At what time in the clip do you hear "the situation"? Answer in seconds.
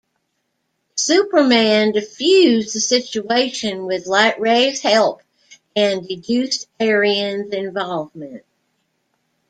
2.73-3.85